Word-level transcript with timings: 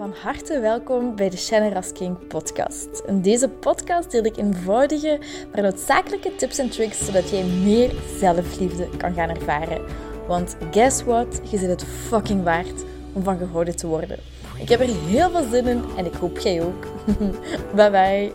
Van 0.00 0.14
harte 0.22 0.60
welkom 0.60 1.16
bij 1.16 1.30
de 1.30 1.36
Shannon 1.36 1.92
King 1.92 2.26
podcast. 2.26 3.02
In 3.06 3.22
deze 3.22 3.48
podcast 3.48 4.10
deel 4.10 4.24
ik 4.24 4.36
eenvoudige, 4.36 5.20
maar 5.52 5.62
noodzakelijke 5.62 6.36
tips 6.36 6.58
en 6.58 6.70
tricks 6.70 7.04
zodat 7.04 7.30
jij 7.30 7.44
meer 7.44 7.92
zelfliefde 8.18 8.88
kan 8.96 9.14
gaan 9.14 9.28
ervaren. 9.28 9.84
Want 10.26 10.56
guess 10.70 11.02
what? 11.02 11.40
Je 11.50 11.58
zit 11.58 11.68
het 11.68 11.84
fucking 11.84 12.42
waard 12.42 12.84
om 13.12 13.22
van 13.22 13.38
gehouden 13.38 13.76
te 13.76 13.86
worden. 13.86 14.18
Ik 14.58 14.68
heb 14.68 14.80
er 14.80 15.04
heel 15.06 15.30
veel 15.30 15.50
zin 15.50 15.66
in 15.66 15.84
en 15.96 16.06
ik 16.06 16.14
hoop 16.14 16.38
jij 16.38 16.62
ook. 16.62 16.86
bye 17.76 17.90
bye. 17.90 18.32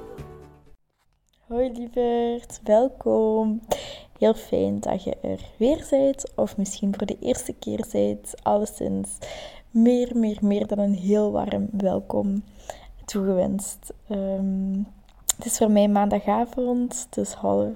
Hoi 1.47 1.71
lieverd, 1.71 2.59
welkom. 2.63 3.61
Heel 4.19 4.33
fijn 4.33 4.79
dat 4.79 5.03
je 5.03 5.15
er 5.21 5.39
weer 5.57 5.87
bent, 5.89 6.31
of 6.35 6.57
misschien 6.57 6.93
voor 6.97 7.07
de 7.07 7.17
eerste 7.19 7.53
keer 7.53 7.85
bent. 7.91 8.33
Alleszins 8.43 9.09
meer, 9.75 10.11
meer, 10.17 10.37
meer 10.41 10.67
dan 10.67 10.79
een 10.79 10.93
heel 10.93 11.31
warm 11.31 11.67
welkom 11.71 12.43
toegewenst. 13.05 13.93
Um, 14.09 14.87
het 15.35 15.45
is 15.45 15.57
voor 15.57 15.71
mij 15.71 15.87
maandagavond, 15.87 17.07
het 17.09 17.17
is 17.17 17.33
half 17.33 17.73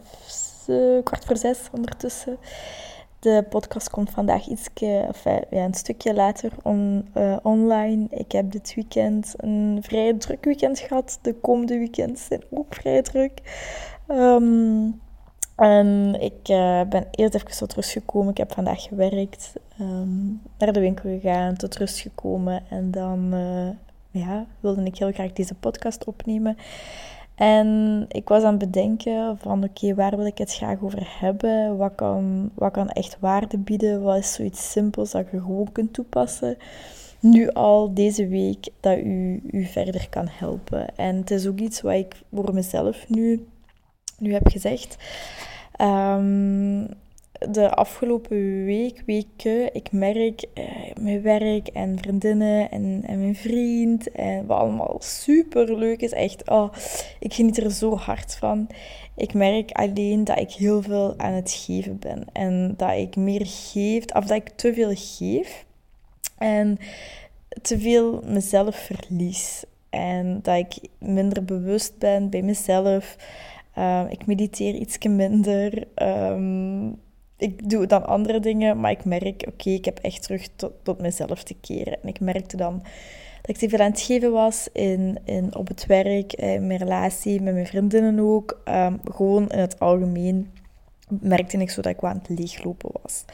uh, 0.67 1.03
kwart 1.03 1.25
voor 1.25 1.37
zes 1.37 1.59
ondertussen. 1.71 2.37
De 3.19 3.45
podcast 3.49 3.89
komt 3.89 4.09
vandaag 4.09 4.47
iets, 4.47 4.67
enfin, 4.73 5.43
ja, 5.49 5.63
een 5.63 5.73
stukje 5.73 6.13
later 6.13 6.51
uh, 6.63 7.37
online. 7.43 8.07
Ik 8.09 8.31
heb 8.31 8.51
dit 8.51 8.75
weekend 8.75 9.33
een 9.37 9.79
vrij 9.81 10.13
druk 10.13 10.45
weekend 10.45 10.79
gehad. 10.79 11.19
De 11.21 11.33
komende 11.33 11.77
weekends 11.77 12.25
zijn 12.25 12.43
ook 12.49 12.75
vrij 12.75 13.01
druk. 13.01 13.41
Um, 14.07 15.01
en 15.59 16.17
ik 16.21 16.49
uh, 16.49 16.81
ben 16.89 17.07
eerst 17.11 17.35
even 17.35 17.57
tot 17.57 17.73
rust 17.73 17.91
gekomen. 17.91 18.31
Ik 18.31 18.37
heb 18.37 18.51
vandaag 18.51 18.83
gewerkt, 18.83 19.53
um, 19.79 20.41
naar 20.57 20.73
de 20.73 20.79
winkel 20.79 21.09
gegaan, 21.09 21.55
tot 21.55 21.77
rust 21.77 21.99
gekomen. 21.99 22.63
En 22.69 22.91
dan 22.91 23.33
uh, 23.33 23.69
ja, 24.11 24.45
wilde 24.59 24.83
ik 24.83 24.97
heel 24.97 25.11
graag 25.11 25.33
deze 25.33 25.55
podcast 25.55 26.05
opnemen. 26.05 26.57
En 27.35 28.05
ik 28.09 28.27
was 28.27 28.43
aan 28.43 28.59
het 28.59 28.71
bedenken 28.71 29.37
van 29.37 29.63
oké, 29.63 29.95
waar 29.95 30.17
wil 30.17 30.25
ik 30.25 30.37
het 30.37 30.53
graag 30.53 30.81
over 30.81 31.17
hebben? 31.19 31.77
Wat 31.77 31.95
kan, 31.95 32.51
wat 32.53 32.71
kan 32.71 32.89
echt 32.89 33.17
waarde 33.19 33.57
bieden? 33.57 34.01
Wat 34.01 34.17
is 34.17 34.33
zoiets 34.33 34.71
simpels 34.71 35.11
dat 35.11 35.25
je 35.31 35.39
gewoon 35.39 35.71
kunt 35.71 35.93
toepassen? 35.93 36.57
Nu 37.19 37.49
al 37.49 37.93
deze 37.93 38.27
week 38.27 38.67
dat 38.79 38.97
u, 38.97 39.41
u 39.51 39.65
verder 39.65 40.09
kan 40.09 40.27
helpen. 40.29 40.95
En 40.95 41.15
het 41.15 41.31
is 41.31 41.47
ook 41.47 41.59
iets 41.59 41.81
wat 41.81 41.93
ik 41.93 42.21
voor 42.33 42.53
mezelf 42.53 43.09
nu, 43.09 43.47
nu 44.17 44.33
heb 44.33 44.47
gezegd. 44.47 44.97
Um, 45.81 46.87
de 47.39 47.69
afgelopen 47.69 48.65
week, 48.65 49.03
weken, 49.05 49.73
ik 49.73 49.91
merk 49.91 50.45
eh, 50.53 50.65
mijn 51.01 51.21
werk 51.21 51.67
en 51.67 51.97
vriendinnen 51.97 52.71
en, 52.71 53.03
en 53.05 53.19
mijn 53.19 53.35
vriend, 53.35 54.11
en 54.11 54.45
wat 54.45 54.57
allemaal 54.57 54.97
super 54.99 55.77
leuk 55.77 56.01
is. 56.01 56.11
Echt, 56.11 56.49
oh, 56.49 56.73
ik 57.19 57.33
geniet 57.33 57.57
er 57.57 57.71
zo 57.71 57.95
hard 57.95 58.35
van. 58.35 58.67
Ik 59.15 59.33
merk 59.33 59.71
alleen 59.71 60.23
dat 60.23 60.39
ik 60.39 60.51
heel 60.51 60.81
veel 60.81 61.13
aan 61.17 61.33
het 61.33 61.51
geven 61.51 61.99
ben 61.99 62.25
en 62.33 62.73
dat 62.77 62.97
ik 62.97 63.15
meer 63.15 63.45
geef, 63.45 64.05
of 64.05 64.25
dat 64.25 64.37
ik 64.37 64.49
te 64.49 64.73
veel 64.73 64.91
geef 64.95 65.65
en 66.37 66.77
te 67.61 67.79
veel 67.79 68.21
mezelf 68.25 68.75
verlies. 68.75 69.63
En 69.89 70.39
dat 70.41 70.57
ik 70.57 70.89
minder 70.97 71.45
bewust 71.45 71.97
ben 71.97 72.29
bij 72.29 72.41
mezelf. 72.41 73.15
Uh, 73.79 74.01
ik 74.09 74.25
mediteer 74.25 74.73
iets 74.73 74.97
minder. 75.07 75.87
Um, 76.31 76.99
ik 77.37 77.69
doe 77.69 77.85
dan 77.85 78.05
andere 78.05 78.39
dingen, 78.39 78.79
maar 78.79 78.91
ik 78.91 79.05
merk, 79.05 79.45
oké, 79.47 79.69
ik 79.69 79.85
heb 79.85 79.99
echt 79.99 80.23
terug 80.23 80.47
tot, 80.83 81.01
mezelf 81.01 81.43
te 81.43 81.55
keren. 81.61 82.01
En 82.01 82.07
ik 82.07 82.19
merkte 82.19 82.57
dan 82.57 82.79
dat 83.41 83.49
ik 83.49 83.57
te 83.57 83.69
veel 83.69 83.79
aan 83.79 83.91
het 83.91 84.01
geven 84.01 84.31
was 84.31 84.67
in, 84.73 85.19
in, 85.25 85.55
op 85.55 85.67
het 85.67 85.85
werk, 85.85 86.33
in 86.33 86.67
mijn 86.67 86.79
relatie, 86.79 87.41
met 87.41 87.53
mijn 87.53 87.67
vriendinnen 87.67 88.19
ook. 88.19 88.61
Um, 88.65 88.99
gewoon 89.11 89.49
in 89.49 89.59
het 89.59 89.79
algemeen 89.79 90.51
merkte 91.07 91.57
ik 91.57 91.69
zo 91.69 91.81
dat 91.81 91.91
ik 91.91 92.03
aan 92.03 92.21
het 92.27 92.39
leeglopen 92.39 92.89
was. 93.01 93.25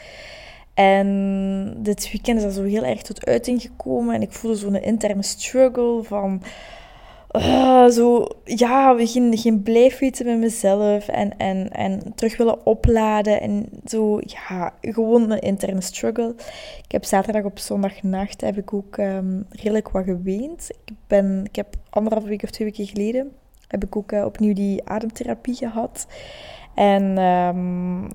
En 0.74 1.78
dit 1.78 2.12
weekend 2.12 2.38
is 2.38 2.44
dat 2.44 2.54
zo 2.54 2.64
heel 2.64 2.84
erg 2.84 3.02
tot 3.02 3.26
uiting 3.26 3.62
gekomen 3.62 4.16
en 4.16 4.22
ik 4.22 4.32
voelde 4.32 4.58
zo'n 4.58 4.76
interne 4.76 5.24
struggle 5.24 6.04
van 6.04 6.42
uh, 7.38 7.88
zo, 7.88 8.28
ja, 8.44 8.96
geen, 8.98 9.38
geen 9.38 9.64
blijf 9.64 10.00
weten 10.00 10.26
met 10.26 10.38
mezelf 10.38 11.08
en, 11.08 11.38
en, 11.38 11.72
en 11.72 12.14
terug 12.16 12.38
willen 12.38 12.66
opladen 12.66 13.42
en 13.42 13.70
zo, 13.86 14.20
ja, 14.22 14.74
gewoon 14.82 15.32
een 15.32 15.40
interne 15.40 15.82
struggle. 15.82 16.36
Ik 16.84 16.92
heb 16.92 17.04
zaterdag 17.04 17.44
op 17.44 17.60
zondagnacht 17.60 18.42
heb 18.42 18.58
ik 18.58 18.74
ook 18.74 18.98
um, 18.98 19.46
redelijk 19.50 19.90
wat 19.90 20.04
geweend. 20.04 20.70
Ik, 20.86 20.96
ben, 21.08 21.46
ik 21.46 21.56
heb 21.56 21.76
anderhalve 21.90 22.28
week 22.28 22.44
of 22.44 22.50
twee 22.50 22.68
weken 22.68 22.88
geleden 22.88 23.32
heb 23.68 23.84
ik 23.84 23.96
ook 23.96 24.12
uh, 24.12 24.26
opnieuw 24.26 24.54
die 24.54 24.90
ademtherapie 24.90 25.56
gehad. 25.56 26.08
En 26.76 27.18
um, 27.18 28.08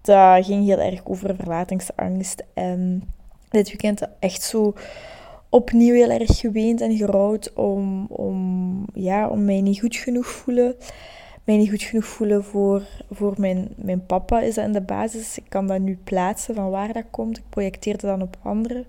dat 0.00 0.44
ging 0.44 0.66
heel 0.66 0.80
erg 0.80 1.00
over 1.04 1.36
verlatingsangst. 1.36 2.44
En 2.54 3.02
dit 3.48 3.68
weekend 3.68 4.02
echt 4.18 4.42
zo 4.42 4.74
opnieuw 5.50 5.94
heel 5.94 6.10
erg 6.10 6.38
geweend 6.38 6.80
en 6.80 6.96
gerouwd 6.96 7.52
om, 7.52 8.06
om, 8.06 8.84
ja, 8.94 9.28
om 9.28 9.44
mij 9.44 9.60
niet 9.60 9.80
goed 9.80 9.96
genoeg 9.96 10.26
voelen. 10.26 10.74
Mij 11.44 11.56
niet 11.56 11.70
goed 11.70 11.82
genoeg 11.82 12.04
voelen 12.04 12.44
voor, 12.44 12.82
voor 13.10 13.34
mijn, 13.38 13.68
mijn 13.76 14.06
papa 14.06 14.40
is 14.40 14.54
dat 14.54 14.64
in 14.64 14.72
de 14.72 14.80
basis. 14.80 15.38
Ik 15.38 15.44
kan 15.48 15.66
dat 15.66 15.80
nu 15.80 15.98
plaatsen 16.04 16.54
van 16.54 16.70
waar 16.70 16.92
dat 16.92 17.04
komt. 17.10 17.38
Ik 17.38 17.44
projecteer 17.48 17.92
het 17.92 18.00
dan 18.00 18.22
op 18.22 18.36
anderen. 18.42 18.86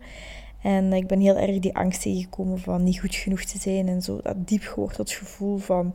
En 0.61 0.93
ik 0.93 1.07
ben 1.07 1.19
heel 1.19 1.37
erg 1.37 1.59
die 1.59 1.75
angst 1.75 2.01
tegengekomen 2.01 2.59
van 2.59 2.83
niet 2.83 2.99
goed 2.99 3.15
genoeg 3.15 3.43
te 3.43 3.59
zijn 3.59 3.87
en 3.87 4.01
zo. 4.01 4.19
Dat 4.23 4.47
diep 4.47 4.63
geworteld 4.63 5.11
gevoel 5.11 5.57
van 5.57 5.93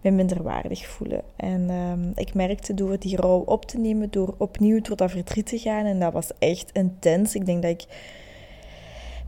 mij 0.00 0.12
minderwaardig 0.12 0.86
voelen. 0.86 1.22
En 1.36 1.70
um, 1.70 2.12
ik 2.14 2.34
merkte 2.34 2.74
door 2.74 2.98
die 2.98 3.16
rouw 3.16 3.38
op 3.38 3.64
te 3.64 3.78
nemen, 3.78 4.10
door 4.10 4.34
opnieuw 4.38 4.80
door 4.80 4.96
dat 4.96 5.10
verdriet 5.10 5.46
te 5.46 5.58
gaan. 5.58 5.84
En 5.84 6.00
dat 6.00 6.12
was 6.12 6.30
echt 6.38 6.70
intens. 6.72 7.34
Ik 7.34 7.46
denk 7.46 7.62
dat 7.62 7.70
ik 7.70 7.86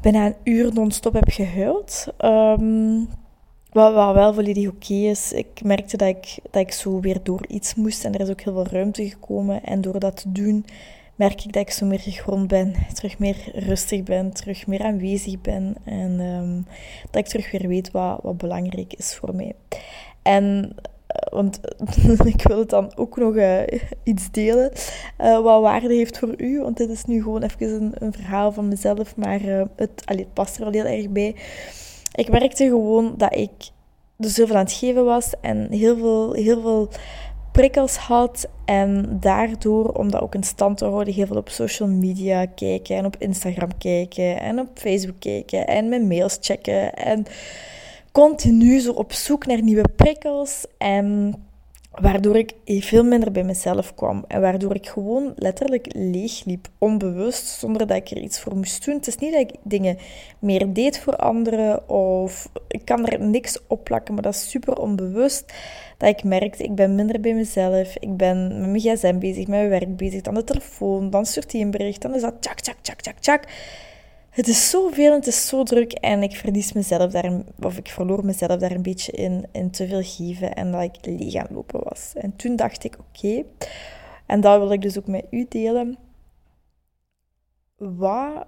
bijna 0.01 0.27
een 0.27 0.37
uur 0.45 0.73
non-stop 0.73 1.13
heb 1.13 1.29
gehuild. 1.29 2.07
Um, 2.25 3.09
wat, 3.73 4.15
wel 4.15 4.35
volledig 4.35 4.69
oké 4.69 4.95
is. 4.95 5.33
Ik 5.33 5.63
merkte 5.63 5.97
dat 5.97 6.09
ik, 6.09 6.39
dat 6.51 6.63
ik 6.63 6.73
zo 6.73 7.01
weer 7.01 7.23
door 7.23 7.47
iets 7.47 7.75
moest 7.75 8.05
en 8.05 8.15
er 8.15 8.21
is 8.21 8.31
ook 8.31 8.41
heel 8.41 8.53
veel 8.53 8.67
ruimte 8.67 9.09
gekomen. 9.09 9.65
En 9.65 9.81
door 9.81 10.01
dat 10.01 10.17
te 10.17 10.33
doen, 10.33 10.65
merk 11.15 11.45
ik 11.45 11.53
dat 11.53 11.63
ik 11.63 11.71
zo 11.71 11.87
meer 11.87 12.01
gegrond 12.01 12.49
ben, 12.49 12.75
terug 12.93 13.19
meer 13.19 13.37
rustig 13.55 14.03
ben, 14.03 14.33
terug 14.33 14.67
meer 14.67 14.83
aanwezig 14.83 15.41
ben. 15.41 15.77
En 15.85 16.21
um, 16.21 16.67
dat 17.11 17.21
ik 17.23 17.27
terug 17.27 17.51
weer 17.51 17.69
weet 17.69 17.91
wat, 17.91 18.19
wat 18.23 18.37
belangrijk 18.37 18.95
is 18.95 19.15
voor 19.15 19.35
mij. 19.35 19.55
En 20.23 20.75
want 21.31 21.61
ik 22.35 22.43
wil 22.43 22.59
het 22.59 22.71
dan 22.71 22.93
ook 22.97 23.17
nog 23.17 23.35
uh, 23.35 23.61
iets 24.03 24.31
delen 24.31 24.73
uh, 25.21 25.41
wat 25.41 25.63
waarde 25.63 25.95
heeft 25.95 26.19
voor 26.19 26.35
u. 26.37 26.61
Want 26.61 26.77
dit 26.77 26.91
is 26.91 27.05
nu 27.05 27.23
gewoon 27.23 27.43
even 27.43 27.83
een, 27.83 27.93
een 27.99 28.13
verhaal 28.13 28.53
van 28.53 28.69
mezelf, 28.69 29.17
maar 29.17 29.41
het, 29.77 30.03
allee, 30.05 30.27
past 30.33 30.57
er 30.57 30.65
wel 30.65 30.73
heel 30.73 30.99
erg 30.99 31.09
bij. 31.09 31.37
Ik 32.15 32.31
merkte 32.31 32.65
gewoon 32.65 33.15
dat 33.17 33.37
ik 33.37 33.51
dus 34.17 34.37
heel 34.37 34.47
veel 34.47 34.57
aan 34.57 34.65
het 34.65 34.73
geven 34.73 35.05
was 35.05 35.33
en 35.41 35.67
heel 35.71 35.97
veel, 35.97 36.33
heel 36.33 36.61
veel 36.61 36.89
prikkels 37.53 37.97
had. 37.97 38.49
En 38.65 39.19
daardoor, 39.21 39.89
om 39.89 40.11
dat 40.11 40.21
ook 40.21 40.35
in 40.35 40.43
stand 40.43 40.79
te 40.79 40.85
houden, 40.85 41.15
heel 41.15 41.27
veel 41.27 41.37
op 41.37 41.49
social 41.49 41.89
media 41.89 42.47
kijken 42.47 42.97
en 42.97 43.05
op 43.05 43.17
Instagram 43.19 43.79
kijken 43.79 44.41
en 44.41 44.59
op 44.59 44.69
Facebook 44.75 45.21
kijken 45.21 45.67
en 45.67 45.89
mijn 45.89 46.07
mails 46.07 46.39
checken 46.41 46.95
en 46.95 47.27
continu 48.13 48.79
zo 48.79 48.93
op 48.93 49.13
zoek 49.13 49.47
naar 49.47 49.63
nieuwe 49.63 49.89
prikkels. 49.97 50.65
En 50.79 51.35
waardoor 51.91 52.37
ik 52.37 52.55
veel 52.65 53.05
minder 53.05 53.33
bij 53.33 53.45
mezelf 53.45 53.95
kwam. 53.95 54.25
En 54.29 54.41
waardoor 54.41 54.75
ik 54.75 54.89
gewoon 54.89 55.33
letterlijk 55.37 55.87
leeg 55.95 56.45
liep, 56.45 56.69
onbewust, 56.79 57.47
zonder 57.47 57.87
dat 57.87 57.97
ik 57.97 58.11
er 58.11 58.19
iets 58.19 58.41
voor 58.41 58.57
moest 58.57 58.85
doen. 58.85 58.95
Het 58.95 59.07
is 59.07 59.17
niet 59.17 59.33
dat 59.33 59.41
ik 59.41 59.55
dingen 59.63 59.99
meer 60.39 60.73
deed 60.73 60.99
voor 60.99 61.17
anderen, 61.17 61.89
of 61.89 62.51
ik 62.69 62.85
kan 62.85 63.07
er 63.07 63.21
niks 63.21 63.59
op 63.67 63.85
plakken, 63.85 64.15
maar 64.15 64.23
dat 64.23 64.35
is 64.35 64.51
super 64.51 64.79
onbewust. 64.79 65.53
Dat 65.97 66.09
ik 66.09 66.25
merkte, 66.25 66.63
ik 66.63 66.75
ben 66.75 66.95
minder 66.95 67.21
bij 67.21 67.35
mezelf, 67.35 67.97
ik 67.99 68.17
ben 68.17 68.49
met 68.61 68.69
mijn 68.69 68.81
gsm 68.81 69.19
bezig, 69.19 69.47
met 69.47 69.49
mijn 69.49 69.69
werk 69.69 69.97
bezig, 69.97 70.21
dan 70.21 70.35
de 70.35 70.45
telefoon, 70.45 71.11
dan 71.11 71.27
stuurt 71.27 71.53
hij 71.53 71.61
een 71.61 71.71
bericht, 71.71 72.03
dan 72.03 72.15
is 72.15 72.21
dat 72.21 72.35
tjak, 72.41 72.61
tjak, 72.61 72.77
tjak, 72.83 73.01
tjak, 73.01 73.19
tjak. 73.19 73.45
Het 74.31 74.49
is 74.49 74.71
zoveel, 74.71 75.13
het 75.13 75.27
is 75.27 75.47
zo 75.47 75.63
druk 75.63 75.93
en 75.93 76.23
ik 76.23 76.37
verlies 76.37 76.73
mezelf 76.73 77.11
daar, 77.13 77.43
of 77.61 77.77
ik 77.77 77.89
verloor 77.89 78.25
mezelf 78.25 78.59
daar 78.59 78.71
een 78.71 78.83
beetje 78.83 79.13
in, 79.13 79.47
in 79.53 79.71
te 79.71 79.87
veel 79.87 80.03
geven 80.03 80.55
en 80.55 80.73
dat 80.73 80.83
ik 80.83 81.07
leeg 81.07 81.35
aan 81.35 81.47
lopen 81.51 81.81
was. 81.83 82.13
En 82.15 82.37
toen 82.37 82.57
dacht 82.57 82.85
ik, 82.85 82.99
oké, 82.99 83.45
en 84.27 84.41
dat 84.41 84.59
wil 84.59 84.73
ik 84.73 84.83
dus 84.83 84.99
ook 84.99 85.07
met 85.07 85.27
u 85.31 85.47
delen. 85.49 85.99
Wat, 87.77 88.47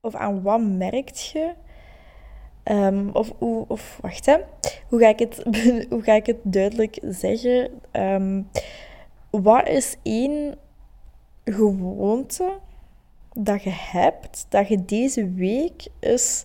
of 0.00 0.14
aan 0.14 0.42
wat 0.42 0.60
merkt 0.60 1.24
je, 1.24 1.52
um, 2.64 3.10
of, 3.12 3.30
of, 3.38 3.68
of, 3.68 3.98
wacht 4.00 4.26
hè, 4.26 4.36
hoe 4.88 5.00
ga 5.00 5.08
ik 5.08 5.18
het, 5.18 5.42
hoe 5.90 6.02
ga 6.02 6.12
ik 6.12 6.26
het 6.26 6.38
duidelijk 6.42 6.98
zeggen? 7.02 7.70
Um, 7.92 8.48
wat 9.30 9.68
is 9.68 9.96
één 10.02 10.58
gewoonte 11.44 12.58
dat 13.32 13.62
je 13.62 13.72
hebt, 13.72 14.46
dat 14.48 14.68
je 14.68 14.84
deze 14.84 15.32
week 15.32 15.86
eens 16.00 16.44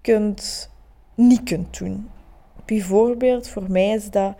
kunt, 0.00 0.70
niet 1.14 1.42
kunt 1.42 1.78
doen. 1.78 2.08
Bijvoorbeeld, 2.64 3.48
voor 3.48 3.70
mij 3.70 3.88
is 3.88 4.10
dat 4.10 4.34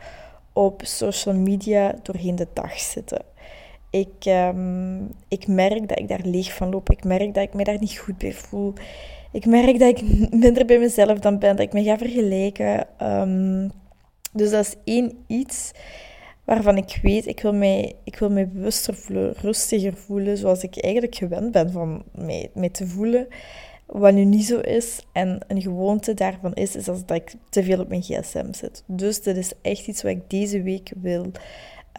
op 0.53 0.81
social 0.85 1.35
media 1.35 1.95
doorheen 2.03 2.37
de 2.37 2.47
dag 2.53 2.79
zitten. 2.79 3.25
Ik, 3.91 4.25
um, 4.27 5.11
ik 5.29 5.47
merk 5.47 5.89
dat 5.89 5.99
ik 5.99 6.09
daar 6.09 6.25
leeg 6.25 6.55
van 6.55 6.71
loop. 6.71 6.91
Ik 6.91 7.05
merk 7.05 7.35
dat 7.35 7.43
ik 7.43 7.55
me 7.55 7.65
daar 7.65 7.79
niet 7.81 7.99
goed 7.99 8.19
bij 8.19 8.33
voel. 8.33 8.73
Ik 9.33 9.47
merk 9.47 9.79
dat 9.79 9.99
ik 9.99 10.03
minder 10.43 10.65
bij 10.65 10.79
mezelf 10.79 11.19
dan 11.19 11.39
ben, 11.39 11.57
dat 11.57 11.67
ik 11.67 11.73
me 11.73 11.83
ga 11.83 11.99
vergelijken. 11.99 12.87
Um, 13.03 13.73
dus 14.33 14.51
dat 14.51 14.67
is 14.67 14.75
één 14.85 15.25
iets 15.27 15.73
waarvan 16.45 16.77
ik 16.77 16.99
weet, 17.03 17.27
ik 17.27 17.41
wil 17.41 17.55
mij, 17.55 17.95
ik 18.05 18.19
wil 18.19 18.31
mij 18.31 18.49
bewuster 18.49 18.95
voelen, 18.95 19.33
rustiger 19.33 19.95
voelen, 19.95 20.37
zoals 20.37 20.63
ik 20.63 20.83
eigenlijk 20.83 21.15
gewend 21.15 21.53
ben 21.53 21.71
van 21.71 22.05
mij, 22.55 22.69
te 22.73 22.87
voelen. 22.87 23.27
Wat 23.87 24.15
nu 24.15 24.25
niet 24.25 24.45
zo 24.45 24.59
is, 24.59 25.01
en 25.13 25.41
een 25.49 25.63
gewoonte 25.63 26.15
daarvan 26.15 26.55
is, 26.55 26.77
is 26.77 26.85
dat 26.85 27.11
ik 27.11 27.35
te 27.51 27.63
veel 27.63 27.81
op 27.81 27.89
mijn 27.89 28.03
gsm 28.03 28.53
zit. 28.53 28.83
Dus 28.87 29.23
dit 29.23 29.37
is 29.37 29.53
echt 29.63 29.87
iets 29.87 30.03
wat 30.03 30.13
ik 30.13 30.31
deze 30.31 30.63
week 30.63 30.93
wil. 31.01 31.31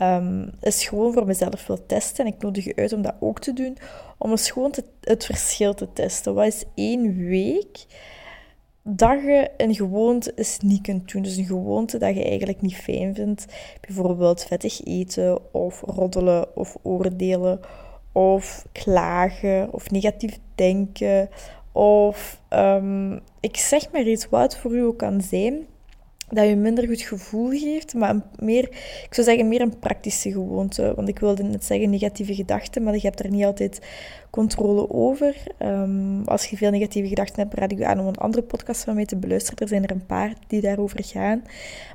Um, 0.02 0.52
is 0.62 0.88
gewoon 0.88 1.14
voor 1.14 1.26
mezelf 1.26 1.68
wil 1.68 1.86
testen. 1.86 2.26
En 2.26 2.34
ik 2.34 2.42
nodig 2.42 2.64
je 2.64 2.76
uit 2.76 2.94
om 2.94 3.02
dat 3.02 3.16
ook 3.20 3.40
te 3.40 3.54
doen. 3.54 3.78
Om 4.18 4.32
eens 4.32 4.52
gewoon 4.52 4.74
het 5.02 5.26
verschil 5.26 5.74
te 5.74 5.94
testen. 5.94 6.34
Wat 6.34 6.46
is 6.46 6.64
één 6.76 7.18
week 7.18 7.86
dat 8.88 9.22
je 9.22 9.50
een 9.58 9.76
gewoonte 9.76 10.32
is 10.36 10.58
niet 10.60 10.82
kunt 10.82 11.12
doen. 11.12 11.22
Dus 11.22 11.36
een 11.36 11.46
gewoonte 11.46 11.98
dat 11.98 12.16
je 12.16 12.24
eigenlijk 12.24 12.62
niet 12.62 12.76
fijn 12.76 13.16
vindt. 13.16 13.46
Bijvoorbeeld 13.82 14.44
vettig 14.44 14.86
eten, 14.86 15.54
of 15.54 15.82
roddelen, 15.82 16.56
of 16.56 16.78
oordelen, 16.82 17.60
of 18.12 18.66
klagen, 18.72 19.74
of 19.74 19.92
negatief 19.92 20.40
denken. 20.56 21.30
Of 21.72 22.42
um, 22.50 23.20
ik 23.40 23.58
zeg 23.58 23.92
maar 23.92 24.04
iets 24.04 24.30
wat 24.30 24.58
voor 24.58 24.76
u 24.76 24.84
ook 24.84 24.98
kan 24.98 25.22
zijn 25.22 25.66
dat 26.30 26.48
je 26.48 26.56
minder 26.56 26.88
goed 26.88 27.02
gevoel 27.02 27.50
geeft, 27.50 27.94
maar 27.94 28.16
meer, 28.40 28.64
ik 29.04 29.08
zou 29.10 29.28
zeggen, 29.28 29.48
meer 29.48 29.62
een 29.62 29.80
praktische 29.80 30.32
gewoonte. 30.32 30.94
Want 30.96 31.08
ik 31.08 31.20
wilde 31.20 31.44
net 31.44 31.66
zeggen 31.66 31.90
negatieve 31.90 32.36
gedachten, 32.36 32.84
maar 32.84 32.94
je 32.94 33.00
hebt 33.00 33.20
er 33.20 33.30
niet 33.30 33.46
altijd 33.46 33.80
controle 34.36 34.90
over. 34.90 35.36
Um, 35.60 36.24
als 36.26 36.46
je 36.46 36.58
veel 36.58 36.70
negatieve 36.70 37.08
gedachten 37.08 37.42
hebt, 37.42 37.54
raad 37.54 37.72
ik 37.72 37.78
je 37.78 37.86
aan 37.86 38.00
om 38.00 38.08
een 38.08 38.18
andere 38.18 38.44
podcast 38.44 38.84
van 38.84 38.96
mij 38.96 39.06
te 39.06 39.16
beluisteren. 39.16 39.60
Er 39.60 39.68
zijn 39.68 39.84
er 39.84 39.92
een 39.92 40.06
paar 40.06 40.34
die 40.48 40.62
daarover 40.62 41.04
gaan. 41.04 41.44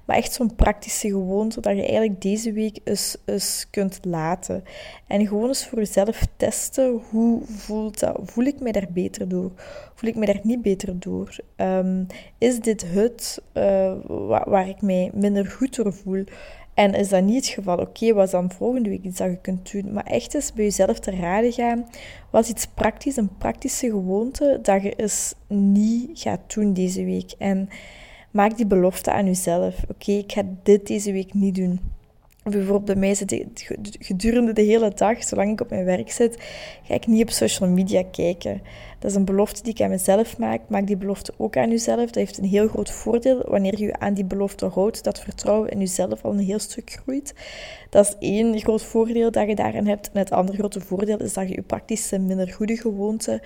Maar 0.05 0.17
echt 0.17 0.33
zo'n 0.33 0.55
praktische 0.55 1.09
gewoonte, 1.09 1.61
dat 1.61 1.77
je 1.77 1.83
eigenlijk 1.83 2.23
deze 2.23 2.53
week 2.53 2.79
eens, 2.85 3.17
eens 3.25 3.67
kunt 3.71 3.99
laten. 4.03 4.65
En 5.07 5.27
gewoon 5.27 5.49
eens 5.49 5.67
voor 5.67 5.79
jezelf 5.79 6.27
testen, 6.37 7.01
hoe 7.11 7.41
voelt 7.45 8.01
dat? 8.01 8.21
Voel 8.25 8.45
ik 8.45 8.61
mij 8.61 8.73
daar 8.73 8.89
beter 8.93 9.29
door? 9.29 9.51
Voel 9.95 10.11
ik 10.11 10.17
me 10.17 10.27
daar 10.27 10.41
niet 10.43 10.63
beter 10.63 11.01
door? 11.01 11.37
Um, 11.57 12.07
is 12.39 12.61
dit 12.61 12.85
het 12.87 13.43
uh, 13.55 13.93
waar 14.27 14.69
ik 14.69 14.83
mij 14.83 15.11
minder 15.15 15.47
goed 15.47 15.77
door 15.77 15.93
voel? 15.93 16.25
En 16.81 16.95
is 16.95 17.09
dat 17.09 17.23
niet 17.23 17.45
het 17.45 17.55
geval, 17.55 17.75
oké, 17.79 17.83
okay, 17.83 18.15
wat 18.15 18.31
dan 18.31 18.51
volgende 18.51 18.89
week 18.89 19.03
iets 19.03 19.19
dat 19.19 19.31
je 19.31 19.39
kunt 19.41 19.73
doen? 19.73 19.93
Maar 19.93 20.05
echt 20.05 20.35
eens 20.35 20.53
bij 20.53 20.65
jezelf 20.65 20.99
te 20.99 21.11
raden 21.11 21.53
gaan. 21.53 21.87
Wat 22.31 22.45
is 22.45 22.51
iets 22.51 22.67
praktisch, 22.67 23.17
een 23.17 23.37
praktische 23.39 23.91
gewoonte 23.91 24.59
dat 24.63 24.83
je 24.83 24.95
eens 24.95 25.35
niet 25.49 26.19
gaat 26.19 26.55
doen 26.55 26.73
deze 26.73 27.05
week? 27.05 27.33
En 27.39 27.69
maak 28.31 28.57
die 28.57 28.67
belofte 28.67 29.13
aan 29.13 29.27
jezelf. 29.27 29.75
Oké, 29.89 30.13
ik 30.13 30.33
ga 30.33 30.43
dit 30.63 30.87
deze 30.87 31.13
week 31.13 31.35
niet 31.35 31.55
doen. 31.55 31.81
Bijvoorbeeld 32.45 32.85
bij 32.85 32.95
mij 32.95 33.15
zit 33.15 33.45
gedurende 33.99 34.53
de 34.53 34.63
hele 34.63 34.93
dag, 34.95 35.25
zolang 35.25 35.53
ik 35.53 35.61
op 35.61 35.71
mijn 35.71 35.85
werk 35.85 36.11
zit, 36.11 36.37
ga 36.83 36.95
ik 36.95 37.07
niet 37.07 37.23
op 37.23 37.31
social 37.31 37.69
media 37.69 38.03
kijken. 38.11 38.63
Dat 38.99 39.11
is 39.11 39.17
een 39.17 39.25
belofte 39.25 39.63
die 39.63 39.73
ik 39.73 39.81
aan 39.81 39.91
mezelf 39.91 40.39
maak. 40.39 40.61
Maak 40.69 40.87
die 40.87 40.97
belofte 40.97 41.33
ook 41.37 41.57
aan 41.57 41.71
jezelf. 41.71 42.05
Dat 42.05 42.15
heeft 42.15 42.39
een 42.39 42.45
heel 42.45 42.69
groot 42.69 42.91
voordeel 42.91 43.43
wanneer 43.49 43.81
je 43.81 43.99
aan 43.99 44.15
die 44.15 44.25
belofte 44.25 44.67
houdt. 44.67 45.05
Dat 45.05 45.21
vertrouwen 45.21 45.71
in 45.71 45.79
jezelf 45.79 46.25
al 46.25 46.33
een 46.33 46.39
heel 46.39 46.59
stuk 46.59 46.91
groeit. 46.91 47.35
Dat 47.91 48.07
is 48.07 48.17
één 48.29 48.59
groot 48.59 48.83
voordeel 48.83 49.31
dat 49.31 49.49
je 49.49 49.55
daarin 49.55 49.87
hebt. 49.87 50.11
En 50.13 50.19
het 50.19 50.31
andere 50.31 50.59
grote 50.59 50.81
voordeel 50.81 51.19
is 51.19 51.33
dat 51.33 51.49
je 51.49 51.55
je 51.55 51.63
praktische 51.63 52.19
minder 52.19 52.53
goede 52.53 52.77
gewoonte 52.77 53.43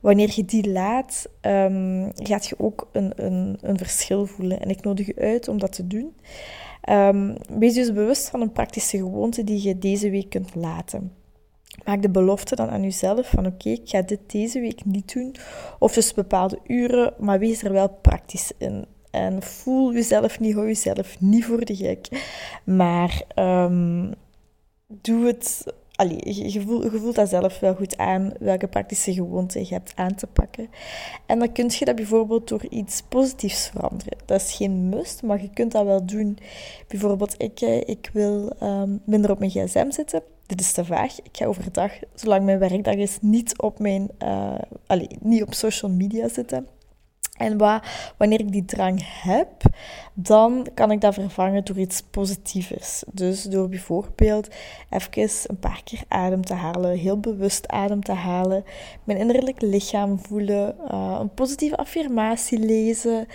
wanneer 0.00 0.32
je 0.34 0.44
die 0.44 0.70
laat, 0.70 1.28
um, 1.40 2.10
gaat 2.14 2.46
je 2.46 2.54
ook 2.58 2.88
een, 2.92 3.12
een, 3.16 3.58
een 3.60 3.78
verschil 3.78 4.26
voelen. 4.26 4.60
En 4.60 4.70
ik 4.70 4.82
nodig 4.82 5.06
je 5.06 5.16
uit 5.16 5.48
om 5.48 5.58
dat 5.58 5.72
te 5.72 5.86
doen. 5.86 6.14
Um, 6.90 7.36
wees 7.58 7.74
dus 7.74 7.92
bewust 7.92 8.28
van 8.30 8.40
een 8.40 8.52
praktische 8.52 8.96
gewoonte 8.96 9.44
die 9.44 9.62
je 9.62 9.78
deze 9.78 10.10
week 10.10 10.30
kunt 10.30 10.54
laten. 10.54 11.12
Maak 11.84 12.02
de 12.02 12.10
belofte 12.10 12.56
dan 12.56 12.68
aan 12.68 12.82
jezelf 12.82 13.30
van 13.30 13.46
oké, 13.46 13.68
ik 13.68 13.88
ga 13.88 14.02
dit 14.02 14.20
deze 14.26 14.60
week 14.60 14.84
niet 14.84 15.12
doen. 15.12 15.34
Of 15.78 15.92
dus 15.92 16.14
bepaalde 16.14 16.58
uren, 16.66 17.14
maar 17.18 17.38
wees 17.38 17.62
er 17.62 17.72
wel 17.72 17.88
praktisch 17.88 18.52
in. 18.58 18.84
En 19.10 19.42
voel 19.42 19.92
jezelf 19.92 20.40
niet, 20.40 20.54
hou 20.54 20.66
jezelf 20.66 21.20
niet 21.20 21.44
voor 21.44 21.64
de 21.64 21.76
gek. 21.76 22.08
Maar 22.64 23.22
um, 23.34 24.14
doe 24.86 25.26
het 25.26 25.74
allee, 25.96 26.50
je, 26.52 26.60
voelt, 26.60 27.14
dat 27.14 27.28
zelf 27.28 27.60
wel 27.60 27.74
goed 27.74 27.96
aan, 27.96 28.32
welke 28.38 28.66
praktische 28.66 29.12
gewoonte 29.12 29.58
je 29.58 29.74
hebt 29.74 29.92
aan 29.94 30.14
te 30.14 30.26
pakken. 30.26 30.68
En 31.26 31.38
dan 31.38 31.52
kun 31.52 31.70
je 31.78 31.84
dat 31.84 31.96
bijvoorbeeld 31.96 32.48
door 32.48 32.66
iets 32.70 33.02
positiefs 33.08 33.68
veranderen. 33.68 34.18
Dat 34.24 34.40
is 34.40 34.52
geen 34.52 34.88
must, 34.88 35.22
maar 35.22 35.42
je 35.42 35.50
kunt 35.50 35.72
dat 35.72 35.84
wel 35.84 36.06
doen. 36.06 36.38
Bijvoorbeeld, 36.88 37.34
ik, 37.42 37.60
eh, 37.60 37.88
ik 37.88 38.10
wil 38.12 38.52
um, 38.62 39.00
minder 39.04 39.30
op 39.30 39.38
mijn 39.38 39.50
gsm 39.50 39.90
zitten. 39.90 40.22
Dit 40.46 40.60
is 40.60 40.72
te 40.72 40.84
vaag. 40.84 41.18
Ik 41.18 41.36
ga 41.36 41.46
overdag, 41.46 41.92
zolang 42.14 42.44
mijn 42.44 42.58
werkdag 42.58 42.94
is, 42.94 43.18
niet 43.20 43.58
op, 43.58 43.78
mijn, 43.78 44.10
uh, 44.22 44.54
niet 45.20 45.42
op 45.42 45.54
social 45.54 45.90
media 45.90 46.28
zitten. 46.28 46.66
En 47.38 47.56
wanneer 48.16 48.40
ik 48.40 48.52
die 48.52 48.64
drang 48.64 49.02
heb, 49.22 49.62
dan 50.14 50.66
kan 50.74 50.90
ik 50.90 51.00
dat 51.00 51.14
vervangen 51.14 51.64
door 51.64 51.78
iets 51.78 52.02
positiefs. 52.10 53.04
Dus 53.12 53.42
door 53.42 53.68
bijvoorbeeld 53.68 54.48
even 54.90 55.28
een 55.46 55.58
paar 55.58 55.80
keer 55.84 56.02
adem 56.08 56.44
te 56.44 56.54
halen, 56.54 56.98
heel 56.98 57.20
bewust 57.20 57.68
adem 57.68 58.04
te 58.04 58.12
halen, 58.12 58.64
mijn 59.04 59.18
innerlijk 59.18 59.60
lichaam 59.60 60.18
voelen, 60.18 60.76
uh, 60.92 61.16
een 61.20 61.34
positieve 61.34 61.76
affirmatie 61.76 62.58
lezen, 62.58 63.26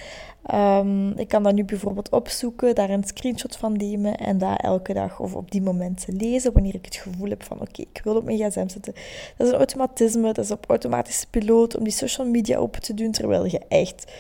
Um, 0.54 1.12
ik 1.18 1.28
kan 1.28 1.44
dat 1.44 1.54
nu 1.54 1.64
bijvoorbeeld 1.64 2.10
opzoeken, 2.10 2.76
daar 2.76 2.90
een 2.90 3.04
screenshot 3.04 3.56
van 3.56 3.78
nemen 3.78 4.18
en 4.18 4.38
dat 4.38 4.62
elke 4.62 4.94
dag 4.94 5.20
of 5.20 5.36
op 5.36 5.52
die 5.52 5.62
momenten 5.62 6.16
lezen 6.16 6.54
wanneer 6.54 6.76
ik 6.76 6.86
het 6.86 6.96
gevoel 6.96 7.30
heb 7.30 7.44
van 7.44 7.62
oké, 7.62 7.82
ik 7.82 8.02
wil 8.04 8.16
op 8.16 8.24
mijn 8.24 8.38
gsm 8.38 8.68
zitten. 8.68 8.94
Dat 9.38 9.48
is 9.48 9.54
een 9.54 9.60
automatisme, 9.60 10.34
dat 10.34 10.46
is 10.46 10.52
op 10.52 10.66
automatische 10.68 11.26
piloot 11.30 11.78
om 11.78 11.84
die 11.84 11.94
social 11.94 12.28
media 12.28 12.58
open 12.58 12.82
te 12.82 12.94
doen, 12.94 13.12
terwijl 13.12 13.46
je 13.46 13.62
echt 13.68 14.12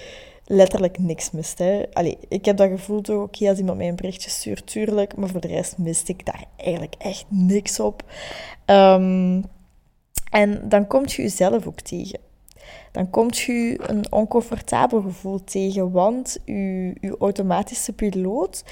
letterlijk 0.45 0.99
niks 0.99 1.31
mist. 1.31 1.57
Hè. 1.57 1.83
Allee, 1.93 2.17
ik 2.27 2.45
heb 2.45 2.57
dat 2.57 2.69
gevoel 2.69 3.01
toch, 3.01 3.23
oké, 3.23 3.49
als 3.49 3.59
iemand 3.59 3.77
mij 3.77 3.87
een 3.87 3.95
berichtje 3.95 4.29
stuurt, 4.29 4.67
tuurlijk, 4.67 5.15
maar 5.15 5.29
voor 5.29 5.41
de 5.41 5.47
rest 5.47 5.77
mist 5.77 6.09
ik 6.09 6.25
daar 6.25 6.45
eigenlijk 6.57 6.95
echt 6.97 7.25
niks 7.27 7.79
op. 7.79 8.03
Um, 8.65 9.43
en 10.31 10.69
dan 10.69 10.87
kom 10.87 11.03
je 11.05 11.21
jezelf 11.21 11.67
ook 11.67 11.79
tegen 11.79 12.19
dan 12.91 13.09
komt 13.09 13.37
je 13.37 13.79
een 13.85 14.11
oncomfortabel 14.11 15.01
gevoel 15.01 15.43
tegen, 15.43 15.91
want 15.91 16.37
je, 16.45 16.93
je 17.01 17.15
automatische 17.19 17.93
piloot 17.93 18.63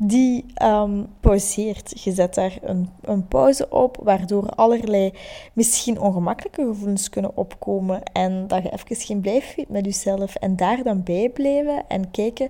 die 0.00 0.44
um, 0.62 1.06
pauzeert. 1.20 2.02
Je 2.04 2.12
zet 2.12 2.34
daar 2.34 2.58
een, 2.62 2.88
een 3.00 3.28
pauze 3.28 3.68
op, 3.70 3.98
waardoor 4.02 4.48
allerlei 4.48 5.12
misschien 5.52 6.00
ongemakkelijke 6.00 6.66
gevoelens 6.66 7.08
kunnen 7.08 7.36
opkomen 7.36 8.02
en 8.02 8.46
dat 8.46 8.62
je 8.62 8.72
even 8.72 9.06
geen 9.06 9.20
blijf 9.20 9.56
met 9.68 9.84
jezelf 9.84 10.34
en 10.34 10.56
daar 10.56 10.82
dan 10.82 11.02
bij 11.02 11.30
blijven 11.30 11.84
en 11.88 12.10
kijken, 12.10 12.48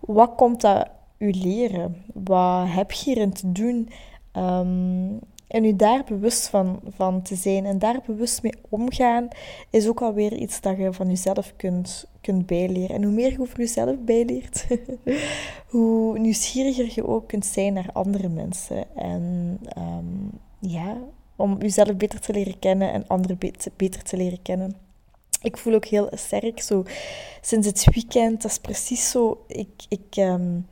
wat 0.00 0.34
komt 0.36 0.60
dat 0.60 0.88
u 1.18 1.30
leren? 1.30 2.04
Wat 2.14 2.66
heb 2.68 2.92
je 2.92 3.04
hierin 3.04 3.32
te 3.32 3.52
doen? 3.52 3.88
Um, 4.32 5.20
en 5.48 5.64
u 5.64 5.76
daar 5.76 6.04
bewust 6.04 6.48
van, 6.48 6.80
van 6.88 7.22
te 7.22 7.34
zijn 7.34 7.66
en 7.66 7.78
daar 7.78 8.00
bewust 8.06 8.42
mee 8.42 8.54
omgaan, 8.68 9.28
is 9.70 9.88
ook 9.88 10.02
alweer 10.02 10.32
iets 10.32 10.60
dat 10.60 10.76
je 10.76 10.92
van 10.92 11.08
jezelf 11.08 11.52
kunt, 11.56 12.06
kunt 12.20 12.46
bijleren. 12.46 12.96
En 12.96 13.02
hoe 13.02 13.12
meer 13.12 13.30
je 13.30 13.40
over 13.40 13.58
jezelf 13.58 13.96
bijleert, 13.98 14.66
hoe 15.72 16.18
nieuwsgieriger 16.18 16.92
je 16.94 17.06
ook 17.06 17.28
kunt 17.28 17.46
zijn 17.46 17.72
naar 17.72 17.90
andere 17.92 18.28
mensen. 18.28 18.96
En 18.96 19.58
um, 19.78 20.30
ja, 20.58 20.96
om 21.36 21.60
jezelf 21.60 21.96
beter 21.96 22.20
te 22.20 22.32
leren 22.32 22.58
kennen 22.58 22.92
en 22.92 23.06
anderen 23.06 23.38
beter 23.76 24.02
te 24.02 24.16
leren 24.16 24.42
kennen. 24.42 24.76
Ik 25.42 25.56
voel 25.56 25.74
ook 25.74 25.84
heel 25.84 26.08
sterk, 26.14 26.60
zo 26.60 26.84
sinds 27.40 27.66
het 27.66 27.84
weekend, 27.94 28.42
dat 28.42 28.50
is 28.50 28.58
precies 28.58 29.10
zo. 29.10 29.44
Ik, 29.46 29.68
ik, 29.88 30.16
um, 30.16 30.66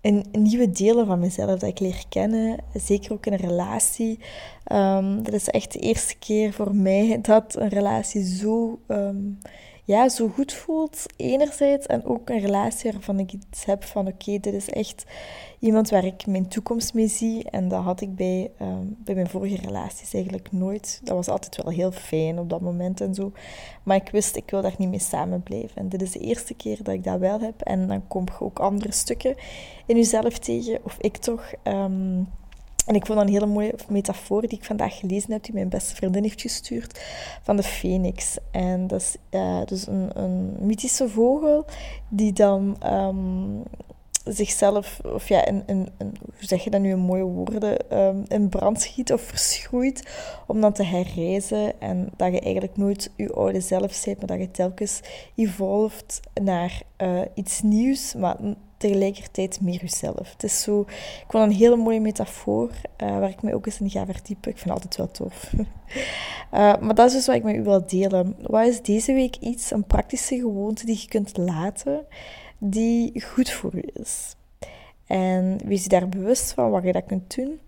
een, 0.00 0.24
nieuwe 0.32 0.70
delen 0.70 1.06
van 1.06 1.18
mezelf 1.18 1.58
dat 1.58 1.70
ik 1.70 1.80
leer 1.80 2.04
kennen. 2.08 2.58
Zeker 2.74 3.12
ook 3.12 3.26
in 3.26 3.32
een 3.32 3.38
relatie. 3.38 4.18
Um, 4.72 5.22
dat 5.22 5.34
is 5.34 5.48
echt 5.48 5.72
de 5.72 5.78
eerste 5.78 6.18
keer 6.18 6.52
voor 6.52 6.74
mij 6.74 7.18
dat 7.22 7.56
een 7.58 7.68
relatie 7.68 8.24
zo 8.24 8.80
um, 8.88 9.38
ja, 9.90 10.08
zo 10.08 10.28
goed 10.28 10.52
voelt, 10.52 11.06
enerzijds. 11.16 11.86
En 11.86 12.04
ook 12.04 12.28
een 12.28 12.38
relatie 12.38 12.92
waarvan 12.92 13.18
ik 13.18 13.32
iets 13.32 13.64
heb 13.64 13.84
van, 13.84 14.06
oké, 14.06 14.38
dit 14.38 14.54
is 14.54 14.68
echt 14.68 15.04
iemand 15.58 15.90
waar 15.90 16.04
ik 16.04 16.26
mijn 16.26 16.48
toekomst 16.48 16.94
mee 16.94 17.08
zie. 17.08 17.50
En 17.50 17.68
dat 17.68 17.82
had 17.82 18.00
ik 18.00 18.14
bij, 18.14 18.50
ehm, 18.58 18.86
bij 18.88 19.14
mijn 19.14 19.28
vorige 19.28 19.56
relaties 19.56 20.14
eigenlijk 20.14 20.52
nooit. 20.52 21.00
Dat 21.04 21.16
was 21.16 21.28
altijd 21.28 21.62
wel 21.62 21.72
heel 21.72 21.92
fijn 21.92 22.38
op 22.38 22.50
dat 22.50 22.60
moment 22.60 23.00
en 23.00 23.14
zo. 23.14 23.32
Maar 23.82 23.96
ik 23.96 24.08
wist, 24.10 24.36
ik 24.36 24.50
wil 24.50 24.62
daar 24.62 24.74
niet 24.78 24.88
mee 24.88 24.98
samen 24.98 25.42
blijven. 25.42 25.76
En 25.76 25.88
dit 25.88 26.02
is 26.02 26.12
de 26.12 26.18
eerste 26.18 26.54
keer 26.54 26.82
dat 26.82 26.94
ik 26.94 27.04
dat 27.04 27.18
wel 27.18 27.40
heb. 27.40 27.60
En 27.60 27.88
dan 27.88 28.06
kom 28.08 28.24
je 28.24 28.44
ook 28.44 28.58
andere 28.58 28.92
stukken 28.92 29.34
in 29.86 29.96
jezelf 29.96 30.38
tegen, 30.38 30.80
of 30.82 30.96
ik 31.00 31.16
toch... 31.16 31.52
Ehm, 31.62 32.22
en 32.90 32.96
ik 32.96 33.06
vond 33.06 33.20
een 33.20 33.28
hele 33.28 33.46
mooie 33.46 33.74
metafoor 33.88 34.40
die 34.40 34.58
ik 34.58 34.64
vandaag 34.64 34.98
gelezen 34.98 35.32
heb, 35.32 35.44
die 35.44 35.54
mijn 35.54 35.68
beste 35.68 35.94
vriendin 35.94 36.22
heeft 36.22 36.40
gestuurd, 36.40 37.00
van 37.42 37.56
de 37.56 37.62
phoenix. 37.62 38.36
En 38.50 38.86
dat 38.86 39.00
is 39.00 39.16
uh, 39.30 39.64
dus 39.64 39.86
een, 39.86 40.10
een 40.14 40.56
mythische 40.60 41.08
vogel 41.08 41.64
die 42.08 42.32
dan 42.32 42.76
um, 42.86 43.62
zichzelf, 44.24 45.00
of 45.04 45.28
ja, 45.28 45.46
in, 45.46 45.62
in, 45.66 45.88
in, 45.98 46.14
hoe 46.20 46.46
zeg 46.46 46.64
je 46.64 46.70
dat 46.70 46.80
nu 46.80 46.90
in 46.90 46.98
mooie 46.98 47.24
woorden, 47.24 47.98
um, 47.98 48.24
in 48.28 48.48
brand 48.48 48.80
schiet 48.80 49.12
of 49.12 49.20
verschroeit 49.20 50.08
om 50.46 50.60
dan 50.60 50.72
te 50.72 50.84
herreizen. 50.84 51.80
En 51.80 52.08
dat 52.16 52.32
je 52.32 52.40
eigenlijk 52.40 52.76
nooit 52.76 53.10
je 53.16 53.32
oude 53.32 53.60
zelf 53.60 54.04
bent, 54.04 54.18
maar 54.18 54.26
dat 54.26 54.38
je 54.38 54.50
telkens 54.50 55.00
evolved 55.34 56.20
naar 56.42 56.82
uh, 56.98 57.20
iets 57.34 57.62
nieuws, 57.62 58.14
maar 58.14 58.36
tegelijkertijd 58.80 59.60
meer 59.60 59.80
jezelf. 59.80 60.32
Het 60.32 60.42
is 60.42 60.62
zo, 60.62 60.80
ik 60.80 61.24
vond 61.28 61.44
een 61.44 61.56
hele 61.56 61.76
mooie 61.76 62.00
metafoor, 62.00 62.70
uh, 63.02 63.18
waar 63.18 63.28
ik 63.28 63.42
me 63.42 63.54
ook 63.54 63.66
eens 63.66 63.80
in 63.80 63.90
ga 63.90 64.04
verdiepen. 64.04 64.50
Ik 64.50 64.58
vind 64.58 64.74
het 64.74 64.84
altijd 64.84 64.96
wel 64.96 65.10
tof. 65.10 65.52
uh, 65.52 65.66
maar 66.82 66.94
dat 66.94 67.06
is 67.06 67.12
dus 67.12 67.26
wat 67.26 67.36
ik 67.36 67.42
met 67.42 67.56
u 67.56 67.62
wil 67.62 67.86
delen. 67.86 68.36
Wat 68.40 68.66
is 68.66 68.82
deze 68.82 69.12
week 69.12 69.36
iets, 69.36 69.70
een 69.70 69.84
praktische 69.84 70.36
gewoonte 70.36 70.86
die 70.86 70.98
je 71.00 71.08
kunt 71.08 71.36
laten, 71.36 72.06
die 72.58 73.22
goed 73.22 73.50
voor 73.50 73.74
u 73.74 73.84
is? 73.92 74.34
En 75.06 75.58
wees 75.64 75.82
je 75.82 75.88
daar 75.88 76.08
bewust 76.08 76.52
van 76.52 76.70
wat 76.70 76.84
je 76.84 76.92
dat 76.92 77.06
kunt 77.06 77.36
doen. 77.36 77.60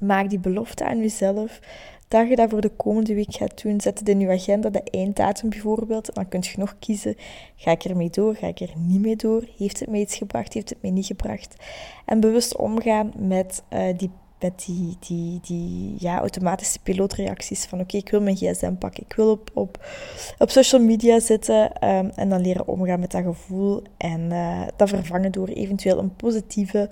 Maak 0.00 0.30
die 0.30 0.38
belofte 0.38 0.84
aan 0.84 0.98
jezelf 0.98 1.60
dat 2.08 2.28
je 2.28 2.36
dat 2.36 2.50
voor 2.50 2.60
de 2.60 2.76
komende 2.76 3.14
week 3.14 3.34
gaat 3.34 3.62
doen. 3.62 3.80
Zet 3.80 3.98
het 3.98 4.08
in 4.08 4.20
je 4.20 4.28
agenda, 4.28 4.70
de 4.70 4.82
einddatum 4.82 5.48
bijvoorbeeld. 5.48 6.14
Dan 6.14 6.28
kun 6.28 6.40
je 6.42 6.54
nog 6.56 6.76
kiezen, 6.78 7.16
ga 7.56 7.70
ik 7.70 7.84
ermee 7.84 8.10
door, 8.10 8.34
ga 8.34 8.46
ik 8.46 8.60
er 8.60 8.72
niet 8.76 9.00
mee 9.00 9.16
door? 9.16 9.44
Heeft 9.58 9.80
het 9.80 9.90
mij 9.90 10.00
iets 10.00 10.16
gebracht, 10.16 10.52
heeft 10.52 10.68
het 10.68 10.82
mij 10.82 10.90
niet 10.90 11.06
gebracht? 11.06 11.56
En 12.04 12.20
bewust 12.20 12.56
omgaan 12.56 13.12
met 13.16 13.62
uh, 13.72 13.82
die 13.96 14.10
met 14.40 14.64
die, 14.66 14.96
die, 15.00 15.40
die 15.42 15.94
ja, 15.98 16.18
automatische 16.18 16.78
pilootreacties 16.82 17.64
van 17.64 17.80
oké, 17.80 17.96
ik 17.96 18.10
wil 18.10 18.20
mijn 18.20 18.36
gsm 18.36 18.74
pakken, 18.74 19.02
ik 19.02 19.12
wil 19.12 19.30
op, 19.30 19.50
op, 19.54 19.86
op 20.38 20.50
social 20.50 20.82
media 20.82 21.20
zitten 21.20 21.88
um, 21.88 22.10
en 22.14 22.28
dan 22.28 22.40
leren 22.40 22.68
omgaan 22.68 23.00
met 23.00 23.10
dat 23.10 23.22
gevoel 23.22 23.82
en 23.96 24.20
uh, 24.20 24.62
dat 24.76 24.88
vervangen 24.88 25.32
door 25.32 25.48
eventueel 25.48 25.98
een 25.98 26.16
positieve, 26.16 26.90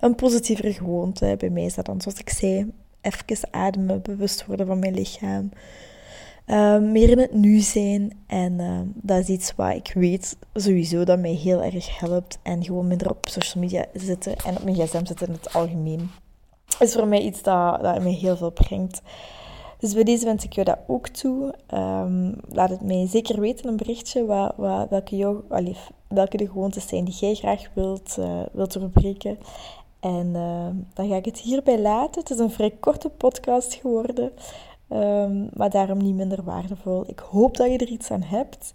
een 0.00 0.14
positievere 0.14 0.72
gewoonte. 0.72 1.34
Bij 1.38 1.50
mij 1.50 1.64
is 1.64 1.74
dat 1.74 1.86
dan, 1.86 2.00
zoals 2.00 2.18
ik 2.18 2.30
zei, 2.30 2.72
even 3.02 3.48
ademen, 3.50 4.02
bewust 4.02 4.46
worden 4.46 4.66
van 4.66 4.78
mijn 4.78 4.94
lichaam. 4.94 5.50
Uh, 6.46 6.78
meer 6.78 7.08
in 7.08 7.18
het 7.18 7.32
nu 7.32 7.60
zijn. 7.60 8.12
En 8.26 8.52
uh, 8.52 8.80
dat 8.94 9.18
is 9.18 9.28
iets 9.28 9.52
wat 9.56 9.74
ik 9.74 9.92
weet 9.94 10.36
sowieso 10.54 11.04
dat 11.04 11.18
mij 11.18 11.32
heel 11.32 11.62
erg 11.62 11.98
helpt. 11.98 12.38
En 12.42 12.64
gewoon 12.64 12.86
minder 12.86 13.10
op 13.10 13.28
social 13.28 13.62
media 13.62 13.84
zitten 13.94 14.36
en 14.36 14.56
op 14.56 14.64
mijn 14.64 14.76
gsm 14.76 15.04
zitten 15.04 15.26
in 15.26 15.32
het 15.32 15.54
algemeen. 15.54 16.10
Is 16.78 16.92
voor 16.92 17.06
mij 17.06 17.20
iets 17.20 17.42
dat, 17.42 17.82
dat 17.82 18.02
mij 18.02 18.12
heel 18.12 18.36
veel 18.36 18.50
brengt. 18.50 19.02
Dus 19.78 19.94
bij 19.94 20.04
deze 20.04 20.24
wens 20.24 20.44
ik 20.44 20.52
jou 20.52 20.66
dat 20.66 20.78
ook 20.86 21.08
toe. 21.08 21.54
Um, 21.74 22.34
laat 22.48 22.70
het 22.70 22.82
mij 22.82 23.06
zeker 23.06 23.40
weten, 23.40 23.68
een 23.68 23.76
berichtje, 23.76 24.24
wat, 24.24 24.52
wat, 24.56 24.88
welke, 24.90 25.16
jou, 25.16 25.42
welke 26.08 26.36
de 26.36 26.46
gewoontes 26.46 26.88
zijn 26.88 27.04
die 27.04 27.14
jij 27.14 27.34
graag 27.34 27.68
wilt, 27.74 28.16
uh, 28.18 28.40
wilt 28.52 28.72
doorbreken. 28.72 29.38
En 30.02 30.26
uh, 30.34 30.66
dan 30.94 31.08
ga 31.08 31.16
ik 31.16 31.24
het 31.24 31.38
hierbij 31.38 31.80
laten. 31.80 32.20
Het 32.20 32.30
is 32.30 32.38
een 32.38 32.50
vrij 32.50 32.70
korte 32.80 33.08
podcast 33.08 33.74
geworden, 33.74 34.32
um, 34.88 35.48
maar 35.52 35.70
daarom 35.70 35.98
niet 35.98 36.14
minder 36.14 36.42
waardevol. 36.42 37.04
Ik 37.06 37.18
hoop 37.18 37.56
dat 37.56 37.70
je 37.70 37.78
er 37.78 37.88
iets 37.88 38.10
aan 38.10 38.22
hebt. 38.22 38.72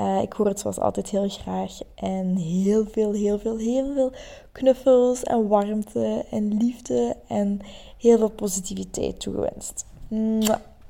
Uh, 0.00 0.22
ik 0.22 0.32
hoor 0.32 0.46
het 0.46 0.60
zoals 0.60 0.78
altijd 0.78 1.10
heel 1.10 1.28
graag. 1.28 1.78
En 1.94 2.36
heel 2.36 2.86
veel, 2.90 3.12
heel 3.12 3.38
veel, 3.38 3.56
heel 3.56 3.92
veel 3.94 4.12
knuffels 4.52 5.22
en 5.22 5.48
warmte 5.48 6.24
en 6.30 6.56
liefde 6.56 7.16
en 7.28 7.60
heel 7.98 8.18
veel 8.18 8.30
positiviteit 8.30 9.20
toegewenst. 9.20 9.86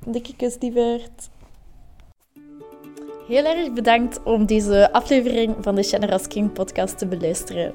Dikke 0.07 0.37
kus, 0.37 0.57
lieverd. 0.61 1.29
Heel 3.29 3.45
erg 3.45 3.73
bedankt 3.73 4.23
om 4.23 4.47
deze 4.47 4.93
aflevering 4.93 5.55
van 5.61 5.75
de 5.75 5.83
Generous 5.83 6.27
King 6.27 6.53
podcast 6.53 6.99
te 6.99 7.07
beluisteren. 7.07 7.75